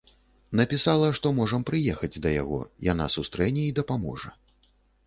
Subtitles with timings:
[0.61, 2.59] Напісала, што можам прыехаць да яго,
[2.91, 4.35] яна сустрэне і дапаможа.